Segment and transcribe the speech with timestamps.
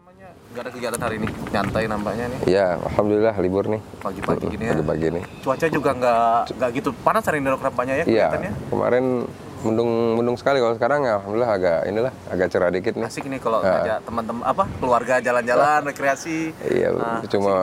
[0.00, 3.80] namanya nggak ada kegiatan hari ini nyantai nampaknya nih Ya, alhamdulillah libur nih.
[4.00, 5.24] pagi-pagi gini ya Pagi-pagi nih.
[5.44, 8.26] cuaca juga nggak nggak gitu panas hari ini nampaknya ya Iya,
[8.66, 9.28] kemarin
[9.60, 13.04] mendung mendung sekali kalau sekarang alhamdulillah agak inilah agak cerah dikit nih.
[13.04, 17.54] asik nih kalau ngajak teman-teman apa keluarga jalan-jalan rekreasi Iya, Nah, cuma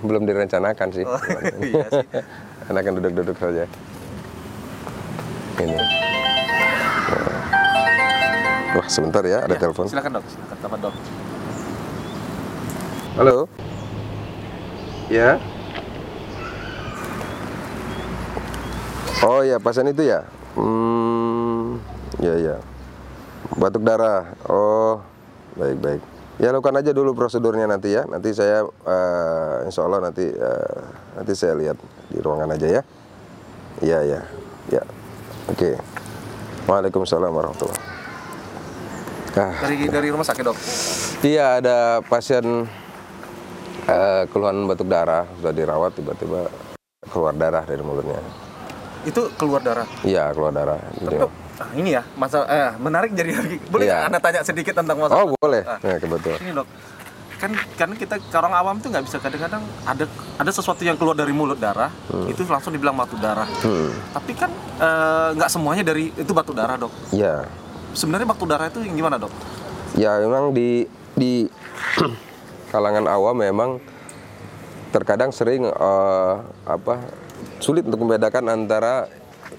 [0.00, 1.02] belum direncanakan sih.
[1.02, 1.18] Oh,
[1.64, 2.06] iya sih.
[2.68, 3.66] Enakan duduk-duduk saja.
[5.58, 5.74] Ini.
[8.70, 9.90] Wah, sebentar ya, ada Ya, telepon.
[9.90, 10.94] silakan dok silakan teman dok
[13.18, 13.50] Halo.
[15.10, 15.42] Ya.
[19.26, 20.22] Oh ya, pasien itu ya.
[20.54, 21.82] Hmm,
[22.22, 22.56] ya ya.
[23.58, 24.38] Batuk darah.
[24.46, 25.02] Oh,
[25.58, 26.02] baik baik.
[26.38, 28.06] Ya lakukan aja dulu prosedurnya nanti ya.
[28.06, 30.78] Nanti saya, eh, insya Allah nanti eh,
[31.18, 31.74] nanti saya lihat
[32.14, 32.82] di ruangan aja ya.
[33.82, 34.20] Iya ya,
[34.78, 34.82] ya.
[35.50, 35.74] Oke.
[36.70, 37.98] Waalaikumsalam warahmatullahi.
[39.38, 39.54] Ah.
[39.62, 40.58] dari dari rumah sakit dok
[41.22, 42.66] Iya ada pasien
[43.88, 46.46] eh, keluhan batuk darah sudah dirawat tiba-tiba
[47.02, 48.20] keluar darah dari mulutnya.
[49.00, 50.76] itu keluar darah Iya keluar darah.
[50.94, 53.30] tapi dok ah, ini ya masalah eh, menarik jadi
[53.64, 53.94] boleh Iya.
[53.96, 55.62] nggak anda tanya sedikit tentang masalah Oh boleh.
[55.64, 55.78] Ah.
[55.80, 56.38] Ya kebetulan.
[56.40, 56.68] ini dok
[57.38, 60.04] kan karena kita orang awam tuh nggak bisa kadang-kadang ada
[60.36, 61.86] ada sesuatu yang keluar dari mulut darah
[62.26, 63.94] itu langsung dibilang batu darah Hmm.
[64.10, 67.46] tapi kan eh, nggak semuanya dari itu batu darah dok Iya.
[67.94, 69.30] sebenarnya batu darah itu yang gimana dok
[69.94, 71.46] Ya memang di di
[72.68, 73.70] kalangan awam memang
[74.94, 76.94] terkadang sering eh, apa
[77.60, 79.08] sulit untuk membedakan antara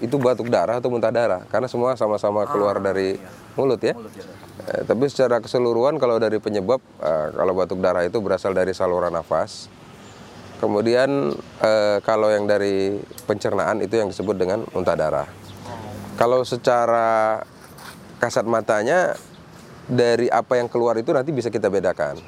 [0.00, 3.20] itu batuk darah atau muntah darah karena semua sama-sama keluar dari
[3.54, 3.92] mulut ya.
[3.94, 8.20] mulut ya dok Eh, tapi secara keseluruhan kalau dari penyebab eh, kalau batuk darah itu
[8.20, 9.66] berasal dari saluran nafas.
[10.60, 11.32] Kemudian
[11.64, 15.28] eh, kalau yang dari pencernaan itu yang disebut dengan muntah darah.
[16.20, 17.40] Kalau secara
[18.20, 19.16] kasat matanya
[19.88, 22.20] dari apa yang keluar itu nanti bisa kita bedakan.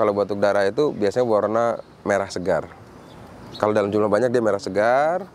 [0.00, 1.76] Kalau batuk darah itu biasanya warna
[2.08, 2.64] merah segar.
[3.60, 5.28] Kalau dalam jumlah banyak dia merah segar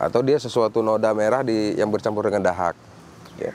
[0.00, 2.72] atau dia sesuatu noda merah di yang bercampur dengan dahak.
[3.36, 3.52] Ya.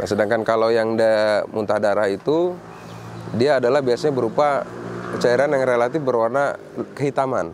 [0.00, 2.56] Nah, sedangkan kalau yang da, muntah darah itu
[3.36, 4.64] dia adalah biasanya berupa
[5.20, 6.56] cairan yang relatif berwarna
[6.96, 7.52] kehitaman.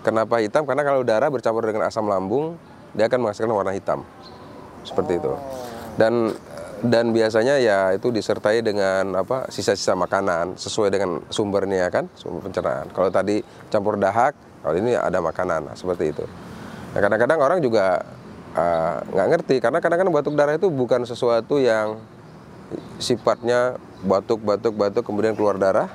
[0.00, 0.64] Kenapa hitam?
[0.64, 2.56] Karena kalau darah bercampur dengan asam lambung,
[2.96, 4.00] dia akan menghasilkan warna hitam.
[4.80, 5.36] Seperti itu.
[6.00, 6.32] Dan
[6.80, 12.88] dan biasanya ya itu disertai dengan apa sisa-sisa makanan sesuai dengan sumbernya kan, sumber pencernaan.
[12.92, 14.32] Kalau tadi campur dahak,
[14.64, 16.24] kalau ini ada makanan, nah, seperti itu.
[16.96, 18.00] Nah, kadang-kadang orang juga
[18.56, 22.00] ah, nggak ngerti karena kadang-kadang batuk darah itu bukan sesuatu yang
[23.02, 23.76] sifatnya
[24.06, 25.90] batuk batuk batuk kemudian keluar darah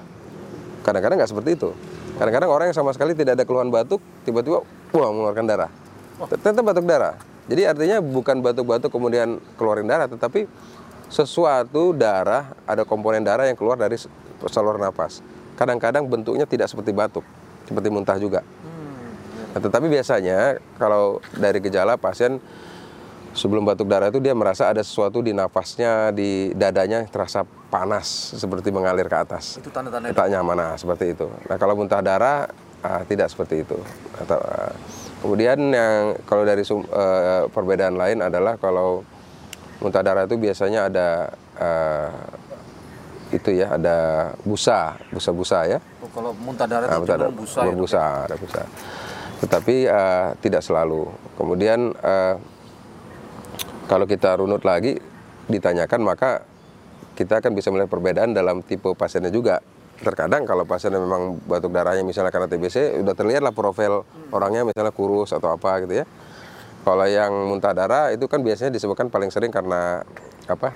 [0.86, 1.70] kadang-kadang nggak seperti itu
[2.20, 4.62] kadang-kadang orang yang sama sekali tidak ada keluhan batuk tiba-tiba
[4.94, 5.72] wah mengeluarkan darah
[6.40, 10.50] ternyata batuk darah jadi artinya bukan batuk-batuk kemudian keluarin darah tetapi
[11.16, 13.96] sesuatu darah ada komponen darah yang keluar dari
[14.52, 15.24] saluran nafas
[15.56, 17.24] kadang-kadang bentuknya tidak seperti batuk
[17.64, 18.44] seperti muntah juga
[19.56, 22.44] Nah, tetapi biasanya kalau dari gejala pasien
[23.32, 28.68] sebelum batuk darah itu dia merasa ada sesuatu di nafasnya, di dadanya terasa panas seperti
[28.76, 29.56] mengalir ke atas.
[29.56, 31.32] itu tanda-tanda Tak nyaman, nah, seperti itu.
[31.48, 32.52] Nah kalau muntah darah
[32.84, 33.80] ah, tidak seperti itu.
[34.20, 34.76] Atau, ah,
[35.24, 39.08] kemudian yang kalau dari sum- eh, perbedaan lain adalah kalau
[39.80, 41.08] muntah darah itu biasanya ada
[41.60, 42.12] eh,
[43.34, 43.98] itu ya ada
[44.46, 45.80] busa, busa-busa ya.
[46.00, 48.62] Oh, kalau muntah darah Nah, itu ada cenderung busa ya dok berbusa, ada busa.
[49.44, 51.10] Tetapi eh, tidak selalu.
[51.36, 52.36] Kemudian eh,
[53.90, 54.98] kalau kita runut lagi
[55.46, 56.42] ditanyakan maka
[57.16, 59.64] kita akan bisa melihat perbedaan dalam tipe pasiennya juga.
[59.96, 64.92] Terkadang kalau pasiennya memang batuk darahnya misalnya karena TBC udah terlihat lah profil orangnya misalnya
[64.92, 66.06] kurus atau apa gitu ya.
[66.86, 70.06] Kalau yang muntah darah itu kan biasanya disebabkan paling sering karena
[70.46, 70.70] apa?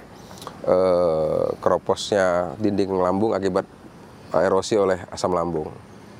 [0.65, 3.65] eh, keroposnya dinding lambung akibat
[4.33, 5.69] erosi oleh asam lambung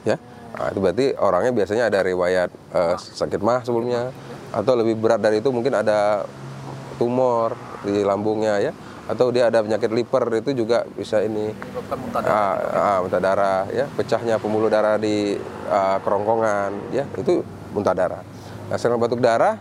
[0.08, 0.18] ya.
[0.50, 4.14] Nah, itu berarti orangnya biasanya ada riwayat eh, sakit mah sebelumnya
[4.50, 6.25] atau lebih berat dari itu mungkin ada
[6.98, 7.56] tumor
[7.86, 8.74] di lambungnya ya.
[9.10, 12.54] Atau dia ada penyakit liver itu juga bisa ini menyebabkan muntah darah.
[12.62, 13.86] ah, ah, muntah darah ya.
[13.98, 15.34] Pecahnya pembuluh darah di
[15.66, 17.10] ah, kerongkongan ya.
[17.18, 17.42] Itu
[17.74, 18.22] muntah darah.
[18.69, 19.58] Nah serangan batuk darah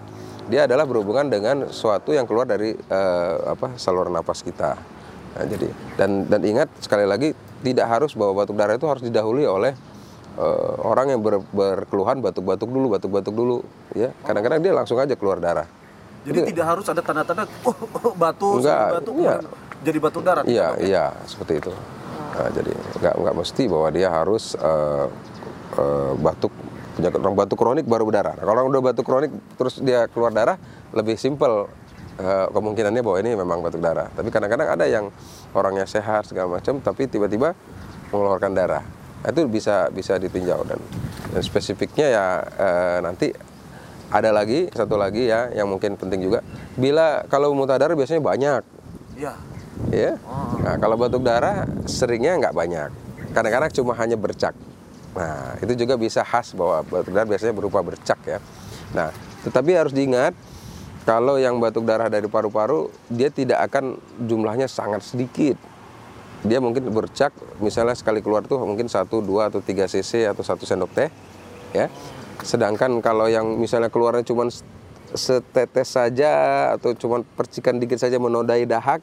[0.48, 4.74] dia adalah berhubungan dengan suatu yang keluar dari eh, apa saluran napas kita
[5.36, 5.68] nah, jadi
[6.00, 9.72] dan dan ingat sekali lagi tidak harus bahwa batuk darah itu harus didahului oleh
[10.40, 13.56] eh, orang yang ber- berkeluhan batuk-batuk dulu batuk-batuk dulu
[13.92, 15.68] ya kadang-kadang dia langsung aja keluar darah
[16.26, 19.36] jadi tidak harus ada tanda-tanda oh, oh, batu Enggak, sampai batu iya.
[19.84, 21.72] jadi batu darah Iya, iya, seperti itu.
[22.34, 25.06] Nah, jadi nggak nggak mesti bahwa dia harus eh,
[25.78, 26.52] eh, batuk
[26.98, 28.34] penyakit orang batuk kronik baru berdarah.
[28.34, 30.58] Nah, kalau orang udah batuk kronik terus dia keluar darah
[30.90, 31.70] lebih simpel
[32.18, 34.10] eh, kemungkinannya bahwa ini memang batuk darah.
[34.10, 35.14] Tapi kadang-kadang ada yang
[35.54, 37.54] orangnya sehat segala macam, tapi tiba-tiba
[38.10, 38.82] mengeluarkan darah.
[39.22, 40.82] Nah, Itu bisa bisa ditinjau dan,
[41.30, 43.30] dan spesifiknya ya eh, nanti
[44.08, 46.42] ada lagi satu lagi ya yang mungkin penting juga.
[46.74, 48.62] Bila kalau muntah darah biasanya banyak,
[49.14, 49.32] Iya.
[49.92, 50.12] ya.
[50.64, 52.90] Nah kalau batuk darah seringnya nggak banyak.
[53.36, 54.56] Kadang-kadang cuma hanya bercak.
[55.18, 58.38] Nah itu juga bisa khas bahwa batuk darah biasanya berupa bercak ya.
[58.94, 59.10] Nah
[59.42, 60.30] tetapi harus diingat
[61.02, 65.58] kalau yang batuk darah dari paru-paru dia tidak akan jumlahnya sangat sedikit.
[66.46, 70.62] Dia mungkin bercak misalnya sekali keluar tuh mungkin 1, 2 atau 3 cc atau satu
[70.62, 71.10] sendok teh
[71.74, 71.90] ya.
[72.46, 74.46] Sedangkan kalau yang misalnya keluarnya cuma
[75.16, 76.30] setetes saja
[76.78, 79.02] atau cuma percikan dikit saja menodai dahak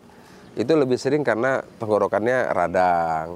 [0.56, 3.35] itu lebih sering karena tenggorokannya radang.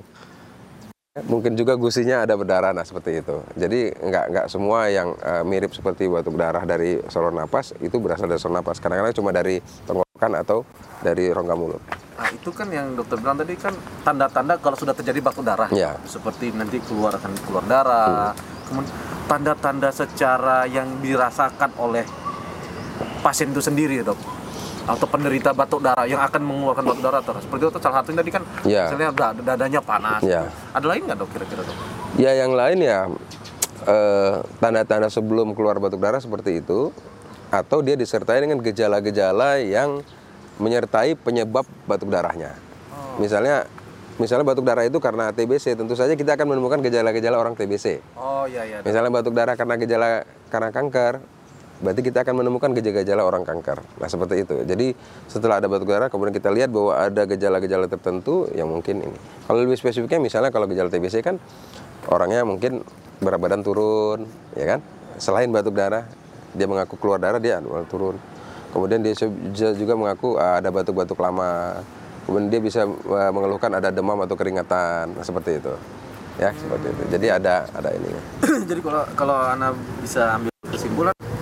[1.17, 3.41] Mungkin juga gusinya ada berdarah, nah seperti itu.
[3.57, 8.29] Jadi nggak nggak semua yang eh, mirip seperti batuk darah dari saluran napas itu berasal
[8.29, 8.77] dari saluran napas.
[8.77, 9.57] Kadang-kadang cuma dari
[9.89, 10.61] tenggorokan atau
[11.01, 11.81] dari rongga mulut.
[12.13, 13.73] Nah, itu kan yang dokter bilang tadi kan
[14.05, 15.65] tanda-tanda kalau sudah terjadi batuk darah.
[15.73, 15.97] Ya.
[16.05, 18.31] Seperti nanti keluar akan keluar darah.
[18.69, 18.93] Kemudian
[19.25, 22.05] tanda-tanda secara yang dirasakan oleh
[23.25, 24.38] pasien itu sendiri, Dok.
[24.89, 27.45] Atau penderita batuk darah yang akan mengeluarkan batuk darah terus.
[27.45, 28.89] Seperti itu salah satunya tadi kan Ya.
[28.89, 30.21] misalnya da- dadanya panas.
[30.25, 30.49] Ya.
[30.73, 31.77] Ada lain nggak, Dok, kira-kira, Dok?
[32.17, 33.05] Ya yang lain ya
[33.79, 36.89] eh, tanda-tanda sebelum keluar batuk darah seperti itu
[37.49, 40.01] atau dia disertai dengan gejala-gejala yang
[40.57, 42.53] menyertai penyebab batuk darahnya.
[43.15, 43.63] Misalnya
[44.15, 48.03] misalnya batuk darah itu karena TBC, tentu saja kita akan menemukan gejala-gejala orang TBC.
[48.13, 48.77] Oh, iya iya.
[48.83, 50.09] Misalnya batuk darah karena gejala
[50.47, 51.23] karena kanker,
[51.79, 53.79] berarti kita akan menemukan gejala-gejala orang kanker.
[54.03, 54.55] Nah, seperti itu.
[54.67, 54.91] Jadi,
[55.31, 59.17] setelah ada batuk darah, kemudian kita lihat bahwa ada gejala-gejala tertentu yang mungkin ini.
[59.47, 61.39] Kalau lebih spesifiknya misalnya kalau gejala TBC kan
[62.11, 62.83] orangnya mungkin
[63.23, 64.27] berat badan turun,
[64.59, 64.79] ya kan?
[65.19, 66.03] Selain batuk darah,
[66.51, 68.19] dia mengaku keluar darah dia turun.
[68.69, 69.13] Kemudian dia
[69.73, 71.81] juga mengaku ah, ada batuk-batuk lama.
[72.27, 75.73] Kemudian dia bisa ah, mengeluhkan ada demam atau keringatan, nah, seperti itu.
[76.39, 77.03] Ya, seperti itu.
[77.11, 78.09] Jadi ada ada ini.
[78.69, 80.49] Jadi kalau kalau Anda bisa ambil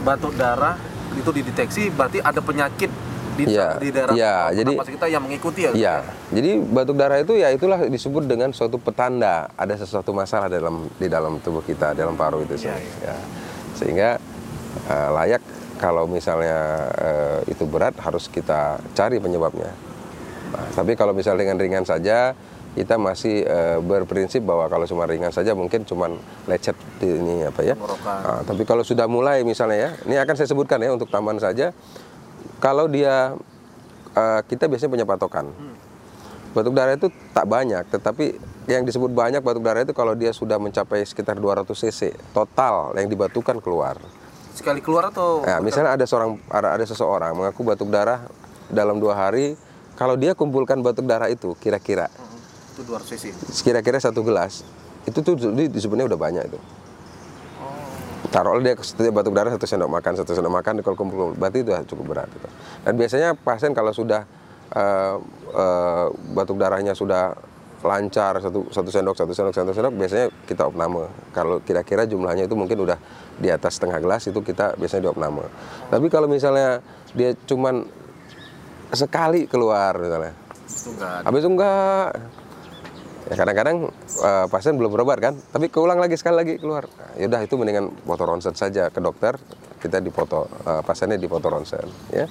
[0.07, 0.79] batuk darah
[1.11, 2.87] itu dideteksi berarti ada penyakit
[3.35, 5.71] di, Iya, di daerah iya, jadi- kita yang mengikuti ya.
[5.75, 5.95] Iya,
[6.33, 11.05] jadi batuk darah itu ya itulah disebut dengan suatu petanda ada sesuatu masalah dalam di
[11.05, 12.89] dalam tubuh kita, dalam paru itu Iya, sendiri.
[13.05, 13.15] Ya.
[13.77, 14.09] Sehingga
[14.89, 15.43] eh, layak
[15.77, 16.57] kalau misalnya
[16.97, 19.69] eh, itu berat harus kita cari penyebabnya.
[20.47, 22.33] Nah, tapi kalau misalnya dengan ringan saja
[22.77, 26.13] kita masih eh, berprinsip bahwa kalau cuma ringan saja mungkin cuma
[26.45, 27.73] lecet di ini apa ya.
[27.73, 31.73] Nah, tapi kalau sudah mulai misalnya ya, ini akan saya sebutkan ya untuk taman saja.
[32.61, 33.33] Kalau dia
[34.13, 35.49] eh, kita biasanya punya patokan.
[36.53, 38.37] Batuk darah itu tak banyak, tetapi
[38.69, 43.09] yang disebut banyak batuk darah itu kalau dia sudah mencapai sekitar 200 cc total yang
[43.09, 43.97] dibatukan keluar.
[44.53, 48.25] Sekali keluar atau Nah, misalnya ada seorang ada, ada seseorang mengaku batuk darah
[48.73, 49.53] dalam dua hari,
[49.93, 52.26] kalau dia kumpulkan batuk darah itu kira-kira Mhm.
[52.77, 53.25] Itu 200 cc.
[53.65, 54.61] kira-kira satu gelas,
[55.03, 56.59] itu tuh di- disebutnya udah banyak itu.
[57.57, 57.73] Oh.
[58.29, 61.73] Taruh dia setiap batuk darah satu sendok makan, satu sendok makan kalau kumpul berarti itu
[61.89, 62.29] cukup berat.
[62.29, 62.47] Itu.
[62.85, 64.29] Dan biasanya pasien kalau sudah
[64.69, 65.15] eh,
[65.57, 66.05] eh,
[66.37, 67.33] batuk darahnya sudah
[67.77, 71.09] lancar satu satu sendok satu sendok satu sendok biasanya kita opname.
[71.33, 72.97] Kalau kira-kira jumlahnya itu mungkin udah
[73.37, 75.45] di atas setengah gelas itu kita biasanya di opname.
[75.89, 76.81] Tapi kalau misalnya
[77.13, 77.85] dia cuman
[78.87, 80.31] sekali keluar misalnya,
[80.65, 81.23] Itu enggak ada.
[81.27, 82.07] habis itu enggak
[83.27, 87.41] ya kadang-kadang eh, pasien belum berobat kan tapi keulang lagi sekali lagi keluar nah, yaudah
[87.43, 89.35] itu mendingan foto ronsen saja ke dokter
[89.77, 92.25] kita dipoto eh, pasiennya di foto ronsen ya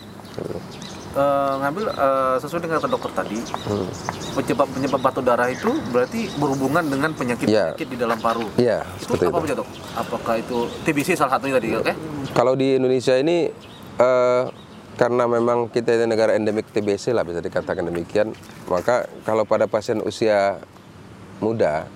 [1.17, 3.89] Eh, ngambil eh, sesuai dengan kata dokter tadi Hmm.
[4.37, 7.73] penyebab penyebab batuk darah itu berarti berhubungan dengan penyakit Iya.
[7.73, 8.45] penyakit di dalam paru.
[8.55, 9.57] Iya, Itu seperti apa itu.
[9.57, 9.69] dok?
[9.97, 11.73] Apakah itu TBC salah satunya tadi?
[11.73, 11.93] Oke.
[12.37, 13.49] kalau di Indonesia ini
[13.97, 14.43] eh,
[14.93, 18.37] karena memang kita ini negara endemik TBC lah bisa dikatakan demikian
[18.69, 20.61] maka kalau pada pasien usia
[21.43, 21.89] muda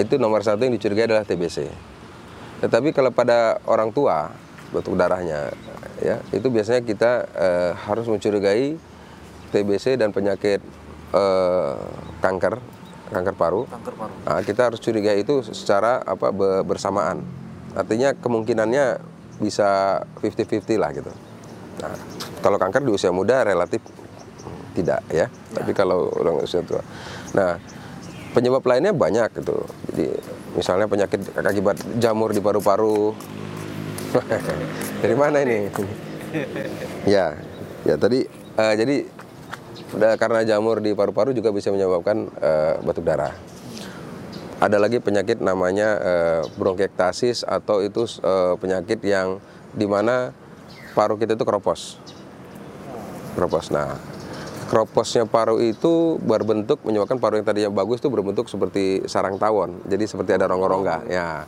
[0.00, 1.68] itu nomor satu yang dicurigai adalah TBC
[2.62, 4.32] tetapi kalau pada orang tua
[4.72, 5.52] batuk darahnya
[6.00, 8.74] ya itu biasanya kita eh, harus mencurigai
[9.52, 10.64] TBC dan penyakit
[11.12, 11.74] eh,
[12.24, 12.56] kanker
[13.12, 14.14] kanker paru Kanker paru.
[14.24, 17.20] Nah, kita harus curigai itu secara apa be- bersamaan.
[17.76, 18.96] Artinya kemungkinannya
[19.36, 21.12] bisa 50-50 lah gitu.
[21.84, 21.92] Nah,
[22.40, 23.84] kalau kanker di usia muda relatif
[24.72, 25.28] tidak ya.
[25.28, 26.80] Tapi kalau orang usia tua.
[27.36, 27.60] Nah,
[28.32, 29.64] penyebab lainnya banyak gitu.
[29.92, 30.06] Jadi
[30.56, 33.12] misalnya penyakit akibat jamur di paru-paru.
[35.04, 35.68] Dari mana ini?
[37.14, 37.36] ya,
[37.84, 38.24] ya tadi
[38.56, 38.96] eh, jadi
[40.16, 43.36] karena jamur di paru-paru juga bisa menyebabkan eh, batuk darah.
[44.62, 50.32] Ada lagi penyakit namanya eh, bronkiektasis atau itu eh, penyakit yang di mana
[50.96, 52.00] paru kita itu keropos.
[53.36, 53.72] Keropos.
[53.72, 53.96] Nah,
[54.72, 59.84] kroposnya paru itu berbentuk menyebabkan paru yang tadinya bagus itu berbentuk seperti sarang tawon.
[59.84, 61.04] Jadi seperti ada rongga-rongga.
[61.12, 61.44] Ya.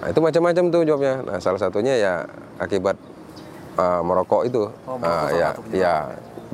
[0.00, 1.20] Nah, itu macam-macam tuh jawabnya.
[1.20, 2.24] Nah, salah satunya ya
[2.56, 2.96] akibat
[3.76, 4.64] uh, merokok itu.
[4.88, 5.96] Oh, merokok salah ya, ya.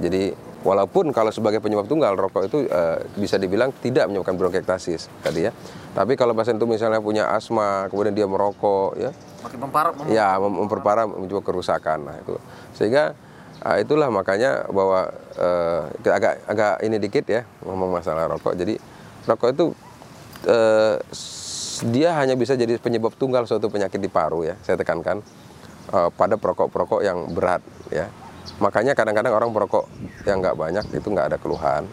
[0.02, 0.34] Jadi
[0.66, 5.54] walaupun kalau sebagai penyebab tunggal rokok itu uh, bisa dibilang tidak menyebabkan bronkiektasis tadi ya.
[5.94, 9.14] Tapi kalau pasien itu misalnya punya asma, kemudian dia merokok ya,
[9.46, 9.92] Makin memparah.
[9.94, 12.34] mem- ya mem- memperparah menyebabkan kerusakan nah itu
[12.74, 13.14] sehingga
[13.60, 18.74] ah, itulah makanya bahwa eh, agak agak ini dikit ya ngomong masalah rokok jadi
[19.24, 19.64] rokok itu
[21.10, 21.46] s-
[21.84, 25.22] dia hanya bisa jadi penyebab tunggal suatu penyakit di paru ya saya tekankan
[25.88, 28.10] eh, pada perokok-perokok yang berat ya
[28.58, 29.86] makanya kadang-kadang orang perokok
[30.24, 31.86] yang nggak banyak itu nggak ada keluhan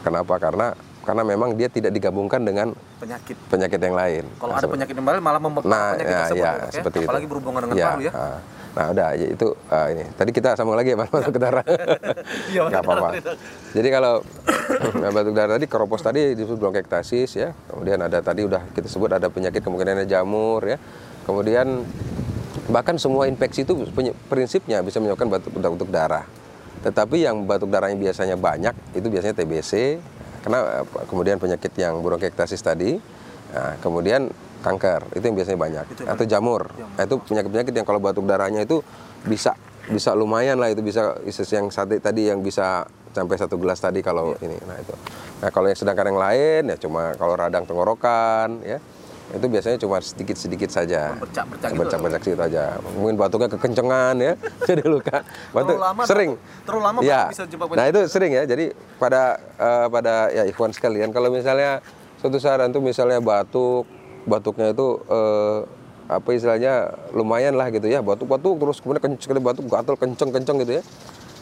[0.00, 0.72] kenapa karena
[1.06, 3.38] karena memang dia tidak digabungkan dengan penyakit.
[3.46, 6.42] penyakit yang lain Kalau Nah, ada penyakit yang lain malah memperparah Nah, penyakit ya, tersebut.
[6.42, 6.70] ya, ya.
[6.74, 7.06] seperti itu.
[7.06, 8.12] Apalagi berhubungan dengan Ya, paru ya.
[8.12, 8.38] ah.
[8.76, 10.04] Nah, udah ya, itu ah, ini.
[10.12, 11.64] Tadi kita sambung lagi ya, batuk darah.
[12.52, 13.08] Iya, Nggak apa-apa.
[13.72, 14.20] Jadi kalau
[15.00, 17.56] nah, batuk darah tadi keropos tadi disebut bronkiektasis ya.
[17.72, 20.76] Kemudian ada tadi udah kita sebut ada penyakit kemungkinannya jamur ya.
[21.24, 21.88] Kemudian
[22.68, 23.88] bahkan semua infeksi itu
[24.28, 26.28] prinsipnya bisa menyebabkan batuk batuk darah.
[26.84, 29.72] Tetapi yang batuk darahnya biasanya banyak itu biasanya TBC
[30.44, 33.00] karena eh, kemudian penyakit yang bronkiektasis tadi.
[33.56, 34.28] Nah, kemudian
[34.64, 35.84] kanker itu yang biasanya banyak.
[35.92, 36.62] Itu yang atau jamur.
[36.76, 38.80] Nah, itu penyakit-penyakit yang kalau batuk darahnya itu
[39.26, 43.78] bisa bisa lumayan lah itu bisa isis yang satu tadi yang bisa sampai satu gelas
[43.78, 44.58] tadi kalau ini.
[44.66, 44.94] Nah itu.
[45.40, 48.78] Nah kalau yang sedangkan yang lain ya cuma kalau radang tenggorokan ya
[49.26, 51.18] itu biasanya cuma sedikit sedikit saja.
[51.18, 52.78] Bercak-bercak gitu, bercak-bercak gitu aja.
[52.94, 54.32] Mungkin batuknya kekencengan ya.
[54.68, 56.38] Jadi luka batuk lama, sering.
[56.62, 58.42] Terlalu lama ya bisa menyebabkan nah itu sering ya.
[58.46, 58.64] Jadi
[58.98, 61.82] pada eh, pada ya ikhwan sekalian kalau misalnya
[62.22, 63.86] suatu saran tuh misalnya batuk
[64.26, 65.58] batuknya itu eh,
[66.06, 68.02] apa istilahnya lumayan lah gitu ya.
[68.02, 70.82] Batuk-batuk terus kemudian kenceng sekali batuk gatal kenceng-kenceng gitu ya.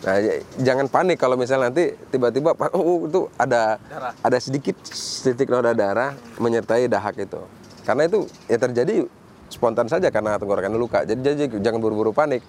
[0.04, 0.16] Nah
[0.60, 4.12] jangan panik kalau misalnya nanti tiba-tiba oh, itu ada Darah.
[4.20, 4.76] ada sedikit
[5.24, 7.40] titik noda darah menyertai dahak itu.
[7.84, 9.04] Karena itu ya terjadi
[9.48, 11.04] spontan saja karena tenggorokan luka.
[11.06, 12.40] Jadi, jadi jangan buru-buru panik.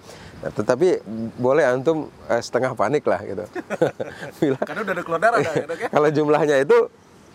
[0.42, 1.00] Nah, tetapi
[1.38, 3.44] boleh antum eh, setengah panik lah gitu.
[4.42, 5.52] Bila- Karena udah ada keluar darah ya.
[5.94, 6.76] kalau jumlahnya itu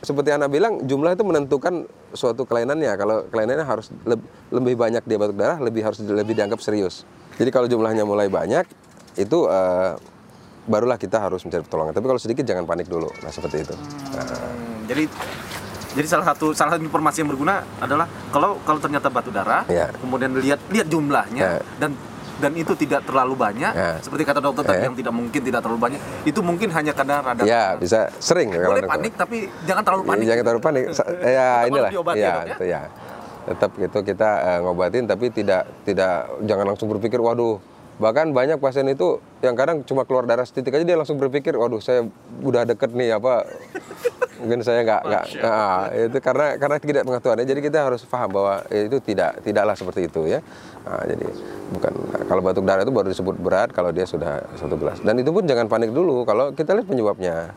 [0.01, 2.89] seperti Anda bilang jumlah itu menentukan suatu kelainannya.
[2.97, 7.05] Kalau kelainannya harus leb- lebih banyak dia batuk darah lebih harus lebih dianggap serius.
[7.37, 8.65] Jadi kalau jumlahnya mulai banyak
[9.15, 9.93] itu eh,
[10.65, 11.93] barulah kita harus mencari pertolongan.
[11.93, 13.09] Tapi kalau sedikit jangan panik dulu.
[13.21, 13.73] Nah seperti itu.
[14.13, 15.05] Nah, Hmm, jadi
[15.91, 19.91] jadi salah satu salah satu informasi yang berguna adalah kalau kalau ternyata batu darah, Ya.
[19.99, 21.61] kemudian lihat lihat jumlahnya Ya.
[21.77, 21.93] dan
[22.41, 24.01] dan itu tidak terlalu banyak, Ya.
[24.01, 24.85] seperti kata dokter tadi Ya.
[24.89, 27.45] yang tidak mungkin tidak terlalu banyak, itu mungkin hanya karena radang.
[27.45, 30.23] ya bisa sering kalau Boleh panik tapi jangan terlalu panik.
[30.23, 30.83] Ya, jangan terlalu panik.
[31.21, 31.91] Ya inilah.
[31.93, 32.43] diobati, Ya, ya?
[32.49, 32.81] itu ya.
[33.41, 37.61] Tetap gitu kita eh, ngobatin tapi tidak tidak jangan langsung berpikir waduh.
[38.01, 41.77] Bahkan banyak pasien itu yang kadang cuma keluar darah setitik aja dia langsung berpikir waduh
[41.77, 42.09] saya
[42.41, 43.45] udah deket nih apa
[44.41, 48.65] mungkin saya nggak nggak nah, itu karena karena tidak pengetahuannya jadi kita harus paham bahwa
[48.73, 50.41] itu tidak tidaklah seperti itu ya
[50.81, 51.27] Nah, jadi
[51.77, 51.93] bukan
[52.25, 55.45] kalau batuk darah itu baru disebut berat kalau dia sudah satu gelas dan itu pun
[55.45, 57.53] jangan panik dulu kalau kita lihat penyebabnya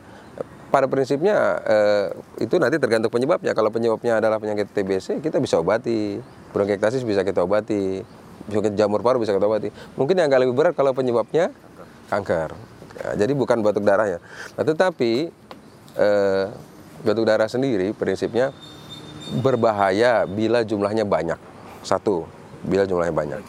[0.69, 2.07] pada prinsipnya eh,
[2.43, 3.55] itu nanti tergantung penyebabnya.
[3.55, 6.19] Kalau penyebabnya adalah penyakit TBC, kita bisa obati.
[6.51, 8.03] Bronkiektasis bisa kita obati.
[8.49, 9.73] Penyakit jamur paru bisa kita obati.
[9.97, 11.53] Mungkin yang agak lebih berat kalau penyebabnya
[12.13, 12.53] kanker.
[12.95, 14.23] Ya, jadi bukan batuk darahnya.
[14.55, 15.33] Nah, tetapi
[15.99, 16.45] eh,
[17.03, 18.53] batuk darah sendiri prinsipnya
[19.41, 21.41] berbahaya bila jumlahnya banyak.
[21.85, 22.29] Satu,
[22.65, 23.41] bila jumlahnya banyak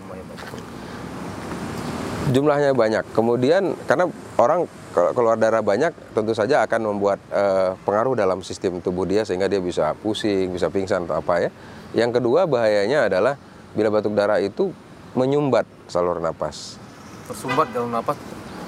[2.29, 3.03] jumlahnya banyak.
[3.13, 4.09] Kemudian karena
[4.41, 9.45] orang keluar darah banyak tentu saja akan membuat eh, pengaruh dalam sistem tubuh dia sehingga
[9.51, 11.49] dia bisa pusing, bisa pingsan atau apa ya.
[11.93, 13.35] Yang kedua bahayanya adalah
[13.75, 14.71] bila batuk darah itu
[15.15, 16.77] menyumbat saluran napas.
[17.25, 18.19] Tersumbat dalam napas.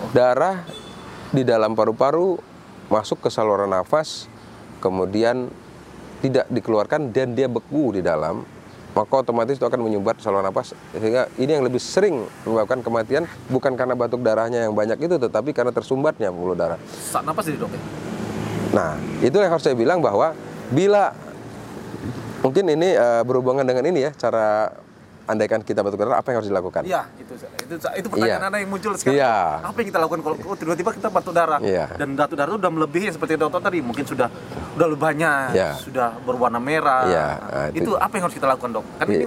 [0.01, 0.63] Oh, Darah
[1.31, 2.39] di dalam paru-paru
[2.87, 4.31] masuk ke saluran nafas
[4.79, 5.51] kemudian
[6.23, 8.47] tidak dikeluarkan dan dia beku di dalam
[8.95, 13.75] maka otomatis itu akan menyumbat saluran nafas sehingga ini yang lebih sering menyebabkan kematian bukan
[13.75, 16.79] karena batuk darahnya yang banyak itu tetapi karena tersumbatnya pembuluh darah.
[16.87, 17.81] sak napas jadi dok ya.
[18.67, 20.35] Nah, itu yang harus saya bilang bahwa
[20.71, 21.15] bila
[22.41, 24.71] mungkin ini eh, berhubungan dengan ini ya cara
[25.27, 26.81] andaikan kita batuk darah apa yang harus dilakukan?
[26.87, 28.47] Iya, itu itu itu pertanyaan Iya.
[28.47, 29.19] anda yang muncul sekarang.
[29.19, 29.35] Iya.
[29.59, 31.85] Apa yang kita lakukan kalau oh, tiba-tiba kita batuk darah Iya.
[31.93, 34.27] dan batuk darah itu udah melebihi seperti dokter tadi, mungkin sudah
[34.73, 35.69] udah lebih banyak, Iya.
[35.77, 37.03] sudah berwarna merah.
[37.05, 38.85] Iya, Nah, itu- itu, apa yang harus kita lakukan dok?
[38.97, 39.19] Kan Iya.
[39.19, 39.25] ini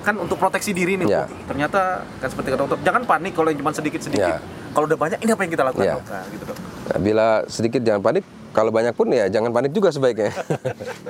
[0.00, 1.06] kan untuk proteksi diri nih.
[1.10, 1.22] Iya.
[1.26, 4.16] oh, ternyata kan seperti kata dokter, jangan panik kalau yang cuma sedikit-sedit.
[4.16, 4.38] Iya.
[4.70, 5.94] Kalau udah banyak, ini apa yang kita lakukan Iya.
[5.98, 6.04] dok?
[6.06, 6.56] Nah, gitu dok.
[6.90, 10.30] Nah, bila sedikit jangan panik, kalau banyak pun ya jangan panik juga sebaiknya.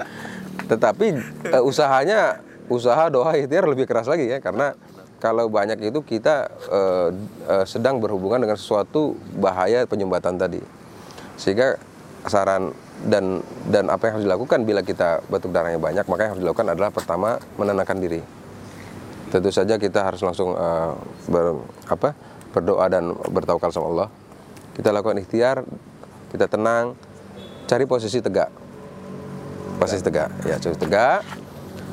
[0.71, 1.07] Tetapi
[1.47, 2.39] eh, usahanya
[2.71, 4.73] usaha doa ikhtiar lebih keras lagi ya karena
[5.21, 7.09] kalau banyak itu kita eh,
[7.45, 10.65] eh, sedang berhubungan dengan sesuatu bahaya penyumbatan tadi.
[11.37, 11.77] Sehingga
[12.25, 12.73] saran
[13.05, 16.73] dan dan apa yang harus dilakukan bila kita batuk darahnya banyak, maka yang harus dilakukan
[16.73, 18.21] adalah pertama menenangkan diri.
[19.31, 20.93] Tentu saja kita harus langsung eh,
[21.29, 22.17] ber, apa,
[22.57, 24.09] berdoa dan bertawakal sama Allah.
[24.73, 25.69] Kita lakukan ikhtiar,
[26.33, 26.97] kita tenang,
[27.69, 28.49] cari posisi tegak.
[29.77, 31.40] Posisi tegak, ya posisi tegak.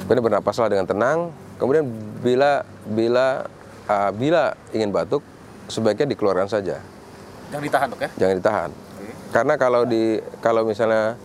[0.06, 1.18] Kemudian bernapaslah dengan tenang.
[1.58, 1.86] Kemudian
[2.22, 3.50] bila bila
[3.88, 5.26] uh, bila ingin batuk,
[5.66, 6.78] sebaiknya dikeluarkan saja,
[7.50, 8.10] Jangan ditahan dok ya.
[8.16, 8.70] jangan ditahan.
[8.72, 9.12] Oke.
[9.34, 10.04] Karena kalau di
[10.40, 11.18] kalau misalnya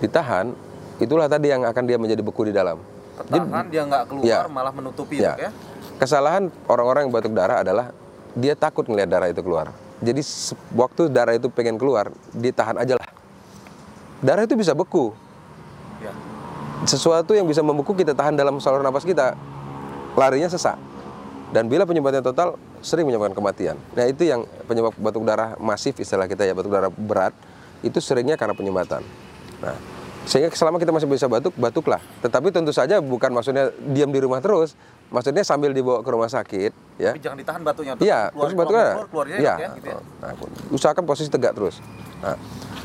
[0.00, 0.56] ditahan,
[0.98, 2.80] itulah tadi yang akan dia menjadi beku di dalam.
[3.12, 4.48] Tertahan dia nggak keluar Ya.
[4.48, 5.36] malah menutupi Ya.
[5.36, 5.50] dok ya.
[6.00, 7.92] Kesalahan orang-orang yang batuk darah adalah
[8.32, 9.70] dia takut melihat darah itu keluar.
[10.02, 10.18] Jadi
[10.74, 13.06] waktu darah itu pengen keluar, ditahan aja lah.
[14.18, 15.14] Darah itu bisa beku.
[16.82, 16.86] Ya.
[16.88, 19.38] Sesuatu yang bisa membeku kita tahan dalam saluran napas kita,
[20.12, 20.74] larinya sesak.
[21.52, 23.76] Dan bila penyebabnya total, sering menyebabkan kematian.
[23.92, 27.36] Nah itu yang penyebab batuk darah masif istilah kita ya, batuk darah berat,
[27.80, 29.04] itu seringnya karena penyumbatan.
[29.60, 29.76] Nah,
[30.24, 32.00] sehingga selama kita masih bisa batuk, batuklah.
[32.24, 34.72] Tetapi tentu saja bukan maksudnya diam di rumah terus,
[35.12, 37.12] maksudnya sambil dibawa ke rumah sakit, ya.
[37.12, 37.92] Tapi jangan ditahan batunya.
[38.00, 38.86] Iya, Keluar- terus batuknya.
[38.88, 39.52] keluar, keluarnya Iya.
[39.52, 39.68] dok ya.
[39.76, 39.98] Gitu ya.
[40.24, 40.30] Nah,
[40.72, 41.84] usahakan posisi tegak terus.
[42.24, 42.34] Nah,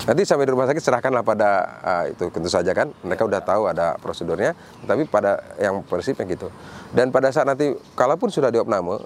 [0.08, 1.50] nanti sampai di rumah sakit serahkanlah pada
[1.84, 2.90] ah, itu tentu saja kan.
[3.04, 4.56] Mereka udah tahu ada prosedurnya,
[4.88, 6.48] tapi pada yang prinsipnya gitu.
[6.96, 9.04] Dan pada saat nanti kalaupun sudah diopname,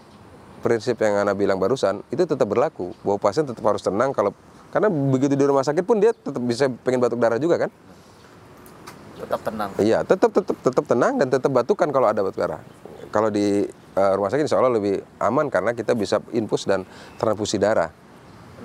[0.62, 4.31] prinsip yang Anda bilang barusan itu tetap berlaku bahwa pasien tetap harus tenang kalau
[4.70, 7.74] karena begitu di rumah sakit pun dia tetap bisa pengen batuk darah juga kan?
[9.20, 9.70] Tetap tenang.
[9.81, 12.62] Iya, tetap tetap tetap tenang dan tetap batukan kalau ada batuk darah.
[13.12, 16.88] Kalau di eh, rumah sakit insya Allah lebih aman karena kita bisa infus dan
[17.20, 17.91] transfusi darah.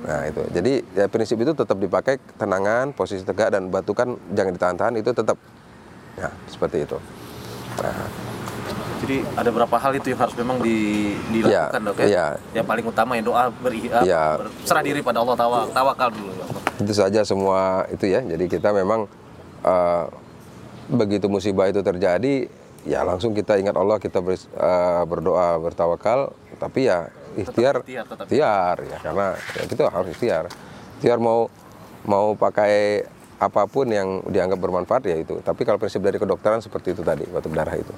[0.04, 4.94] Nah itu, jadi ya, prinsip itu tetap dipakai tenangan, posisi tegak dan batukan jangan ditahan-tahan
[5.00, 5.38] itu tetap,
[6.14, 6.98] ya seperti itu.
[7.80, 8.08] Nah,
[8.96, 10.76] Jadi ada beberapa hal itu yang harus memang di,
[11.28, 12.06] dilakukan Iya, dok ya.
[12.08, 12.26] iya.
[12.56, 14.24] Yang paling utama ya doa beri Iya.
[14.40, 16.32] berserah diri pada Allah tawa, tawakal dulu.
[16.32, 18.24] ya itu saja semua itu ya.
[18.24, 19.04] Jadi kita memang
[19.62, 20.04] eh,
[20.88, 22.48] begitu musibah itu terjadi,
[22.84, 26.32] ya langsung kita ingat Allah, kita ber- eh, berdoa, bertawakal.
[26.56, 30.44] Tapi ya ikhtiar, ikhtiar, tetap ikhtiar ya karena ya, kita harus ikhtiar.
[30.98, 31.52] Ikhtiar mau
[32.08, 33.04] mau pakai
[33.36, 35.36] apa pun yang dianggap bermanfaat ya itu.
[35.44, 37.92] Tapi kalau prinsip dari kedokteran seperti itu tadi, batuk darah itu.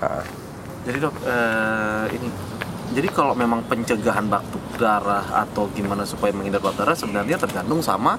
[0.00, 0.24] Ah,
[0.80, 2.28] Jadi dok, eh, ini
[2.96, 8.16] jadi kalau memang pencegahan batuk darah atau gimana supaya menghindar batuk darah sebenarnya tergantung sama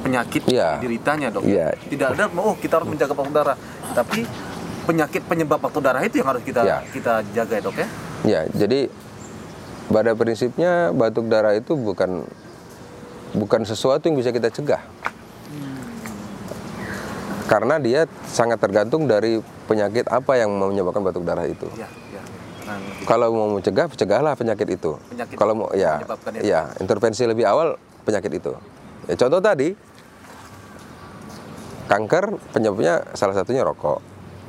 [0.00, 0.78] penyakit Iya.
[0.78, 1.42] dideritanya dok.
[1.44, 1.74] Iya.
[1.76, 3.56] Tidak ada oh kita harus menjaga batuk darah,
[3.92, 4.22] tapi
[4.86, 6.78] penyakit penyebab batuk darah itu yang harus kita Iya.
[6.94, 7.88] kita jaga ya dok ya.
[8.20, 8.80] Ya, jadi
[9.90, 12.22] pada prinsipnya batuk darah itu bukan
[13.34, 14.82] bukan sesuatu yang bisa kita cegah.
[17.50, 21.66] Karena dia sangat tergantung dari penyakit apa yang menyebabkan batuk darah itu.
[21.74, 22.22] Iya, iya.
[22.70, 24.94] Nah, Kalau mau mencegah, cegahlah penyakit itu.
[25.10, 25.98] Penyakit Kalau mau ya,
[26.38, 27.74] ya intervensi lebih awal
[28.06, 28.54] penyakit itu.
[29.10, 29.74] Ya, contoh tadi
[31.90, 33.98] kanker penyebabnya salah satunya rokok.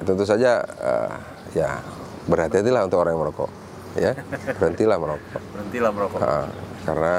[0.05, 1.13] Tentu saja eh,
[1.57, 1.81] ya
[2.29, 3.49] berhati-hatilah untuk orang yang merokok.
[3.91, 4.15] Ya,
[4.55, 5.41] berhentilah merokok.
[5.51, 6.19] berhentilah merokok.
[6.23, 6.47] Ah,
[6.87, 7.13] karena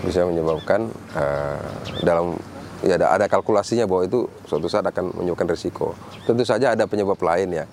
[0.00, 1.60] bisa menyebabkan eh,
[2.00, 2.34] dalam
[2.80, 5.92] ya ada, ada kalkulasinya bahwa itu suatu saat akan menyebabkan risiko.
[6.24, 7.64] Tentu saja ada penyebab lain ya,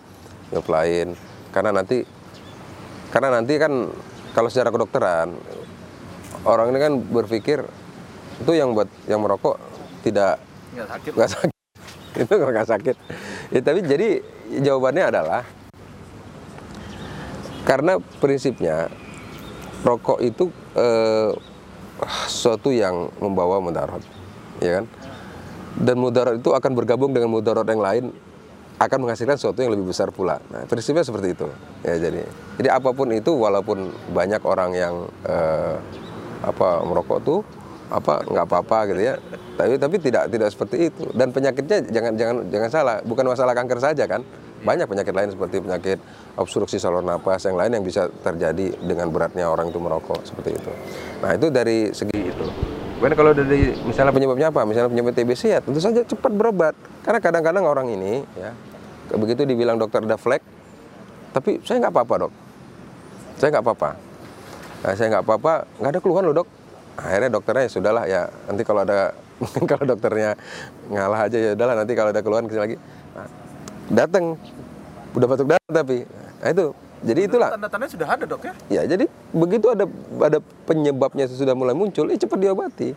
[0.51, 1.07] penyebab lain
[1.51, 2.03] karena nanti
[3.11, 3.91] karena nanti kan
[4.31, 5.35] kalau secara kedokteran
[6.47, 7.59] orang ini kan berpikir
[8.39, 9.59] itu yang buat yang merokok
[10.01, 10.39] tidak
[10.71, 11.11] Nggak sakit.
[11.15, 11.51] nggak sakit
[12.23, 12.95] itu nggak sakit
[13.51, 14.09] ya, tapi jadi
[14.63, 15.43] jawabannya adalah
[17.65, 18.89] karena prinsipnya
[19.85, 21.31] rokok itu eh,
[22.25, 24.01] sesuatu yang membawa mudarat
[24.61, 24.85] ya kan?
[25.71, 28.05] Dan mudarat itu akan bergabung dengan mudarat yang lain
[28.81, 30.41] akan menghasilkan sesuatu yang lebih besar pula.
[30.49, 31.47] Nah prinsipnya seperti itu
[31.85, 32.25] ya jadi.
[32.57, 34.95] Jadi apa pun itu walaupun banyak orang yang
[35.25, 35.77] eh,
[36.41, 37.39] apa merokok tuh
[37.91, 39.19] apa nggak apa-apa gitu ya
[39.59, 41.05] tapi tapi tidak tidak seperti itu.
[41.13, 44.25] Dan penyakitnya jangan jangan jangan salah bukan masalah kanker saja kan
[44.61, 45.97] banyak penyakit lain seperti penyakit
[46.37, 50.71] obstruksi saluran napas yang lain yang bisa terjadi dengan beratnya orang itu merokok seperti itu.
[51.21, 52.45] Nah itu dari segi itu.
[53.01, 54.61] Kemudian kalau dari misalnya penyebabnya apa?
[54.61, 56.77] Misalnya penyebab TBC ya tentu saja cepat berobat.
[57.01, 58.53] Karena kadang-kadang orang ini ya
[59.17, 60.45] begitu dibilang dokter ada flek
[61.31, 62.33] tapi saya nggak apa-apa dok.
[63.39, 63.89] Saya nggak apa-apa.
[64.81, 66.47] Nah, saya nggak apa-apa, nggak ada keluhan loh dok.
[66.99, 69.15] Akhirnya dokternya ya sudahlah ya nanti kalau ada
[69.71, 70.35] kalau dokternya
[70.91, 72.75] ngalah aja ya udahlah nanti kalau ada keluhan ke sini lagi.
[73.15, 73.27] Nah,
[73.91, 74.39] datang
[75.15, 76.07] udah batuk darah tapi.
[76.41, 76.67] Nah, itu.
[77.01, 77.49] Jadi itulah.
[77.49, 78.53] Tanda-tandanya sudah ada dok ya.
[78.69, 79.89] ya jadi begitu ada
[80.21, 80.37] ada
[80.69, 82.93] penyebabnya sudah mulai muncul ya cepat diobati.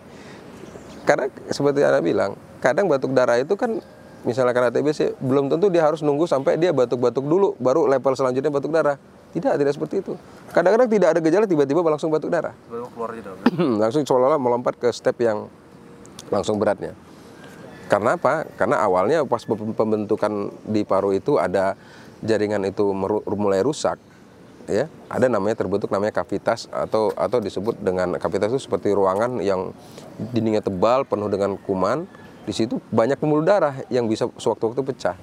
[1.08, 3.80] Karena seperti anda bilang kadang batuk darah itu kan
[4.24, 8.52] misalnya karena TBC belum tentu dia harus nunggu sampai dia batuk-batuk dulu baru level selanjutnya
[8.52, 9.00] batuk darah.
[9.32, 10.14] Tidak tidak seperti itu.
[10.52, 12.52] Kadang-kadang tidak ada gejala tiba-tiba langsung batuk darah.
[12.68, 13.36] Baru keluar aja dok.
[13.82, 15.48] langsung seolah-olah melompat ke step yang
[16.28, 16.92] langsung beratnya.
[17.84, 18.48] Karena apa?
[18.56, 21.76] Karena awalnya pas pem- pembentukan di paru itu ada
[22.24, 22.90] jaringan itu
[23.28, 24.00] mulai rusak,
[24.64, 24.88] ya.
[25.12, 29.76] Ada namanya terbentuk namanya kavitas atau atau disebut dengan kavitas itu seperti ruangan yang
[30.32, 32.08] dindingnya tebal penuh dengan kuman.
[32.44, 35.16] Di situ banyak pembuluh darah yang bisa sewaktu-waktu pecah.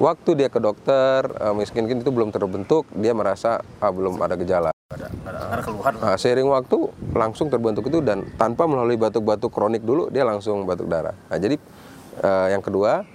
[0.00, 4.70] Waktu dia ke dokter, eh, mungkin itu belum terbentuk, dia merasa ah, belum ada gejala.
[4.90, 6.78] Ada, ada, keluhan Nah, seiring waktu
[7.14, 11.14] langsung terbentuk itu dan tanpa melalui batuk-batuk kronik dulu dia langsung batuk darah.
[11.30, 11.56] Nah, jadi
[12.20, 13.06] eh, yang kedua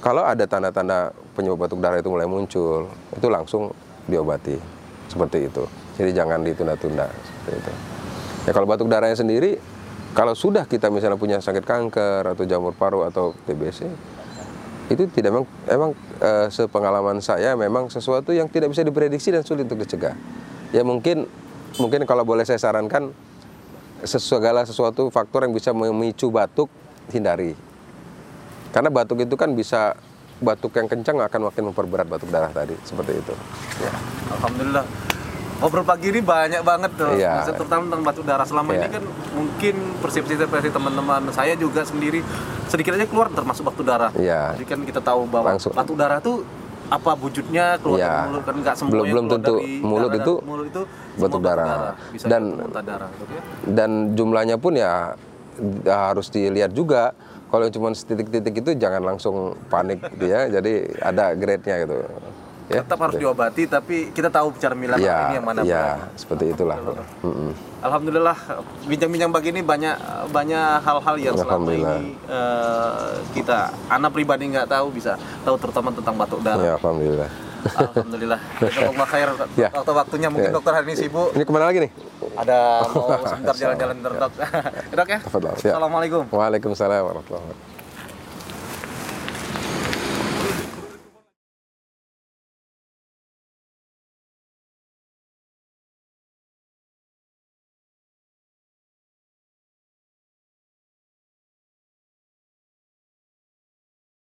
[0.00, 3.76] kalau ada tanda-tanda penyebab batuk darah itu mulai muncul, itu langsung
[4.08, 4.56] diobati
[5.12, 5.64] seperti itu.
[6.00, 7.72] Jadi jangan ditunda-tunda seperti itu.
[8.46, 9.58] Ya kalau batuk darahnya sendiri,
[10.16, 13.84] kalau sudah kita misalnya punya sakit kanker atau jamur paru atau TBC,
[14.86, 15.90] itu tidak memang, emang
[16.22, 20.14] eh, sepengalaman saya memang sesuatu yang tidak bisa diprediksi dan sulit untuk dicegah.
[20.70, 21.26] Ya mungkin
[21.76, 23.12] mungkin kalau boleh saya sarankan
[24.02, 26.68] segala sesuatu faktor yang bisa memicu batuk
[27.10, 27.56] hindari.
[28.70, 29.96] Karena batuk itu kan bisa
[30.36, 33.32] batuk yang kencang akan makin memperberat batuk darah tadi seperti itu.
[33.80, 33.88] ya
[34.36, 34.84] alhamdulillah
[35.56, 37.40] ngobrol pagi ini banyak banget tuh Iya.
[37.40, 38.84] Maksudnya terutama tentang batuk darah selama Iya.
[38.84, 39.74] ini kan mungkin
[40.04, 42.20] persepsi-persepsi teman-teman saya juga sendiri
[42.68, 44.60] sedikit aja keluar termasuk batuk darah Iya.
[44.60, 45.72] jadi kan kita tahu bahwa Langsung.
[45.72, 46.44] batuk darah tuh
[46.86, 50.32] apa wujudnya keluar dari mulut kan nggak semua Belum- belum tentu dari mulut darah- itu
[50.40, 50.82] mulut itu
[51.40, 51.94] darah.
[52.12, 53.40] bisa Dan- darah ya.
[53.66, 55.14] Dan jumlahnya pun ya
[55.84, 57.12] harus dilihat juga.
[57.46, 59.34] Kalau cuma setitik-titik itu jangan langsung
[59.66, 60.46] panik gitu ya.
[60.54, 61.96] Jadi ada grade-nya gitu.
[62.66, 62.82] Ya.
[62.82, 66.74] tetap harus diobati tapi kita tahu cara milah Ya, ini yang mana ya, seperti itulah.
[67.22, 67.54] Mm-mm.
[67.78, 68.34] Alhamdulillah
[68.84, 69.94] bincang-bincang begini banyak
[70.28, 71.98] banyak hal-hal yang selama Alhamdulillah.
[72.02, 75.14] ini eh, kita anak pribadi nggak tahu bisa
[75.46, 76.64] tahu terutama tentang batuk darah.
[76.64, 77.30] Ya, alhamdulillah.
[77.66, 78.40] Alhamdulillah.
[78.58, 79.28] Jazakallah khair
[79.62, 79.68] Ya.
[79.70, 80.54] waktu waktunya mungkin Ya.
[80.54, 81.30] dokter hari ini sibuk.
[81.34, 81.90] Ini ke mana lagi nih?
[82.34, 82.58] Ada
[82.94, 84.32] mau sebentar jalan-jalan dok.
[84.98, 85.18] dok ya.
[85.22, 85.70] Tafadhal, ya.
[85.70, 86.22] Assalamualaikum.
[86.30, 87.75] Waalaikumsalam warahmatullahi wabarakatuh.